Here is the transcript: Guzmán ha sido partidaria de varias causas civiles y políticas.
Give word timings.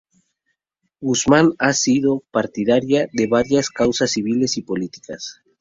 Guzmán 0.99 1.53
ha 1.59 1.73
sido 1.73 2.23
partidaria 2.31 3.07
de 3.13 3.27
varias 3.27 3.69
causas 3.69 4.09
civiles 4.09 4.57
y 4.57 4.63
políticas. 4.63 5.43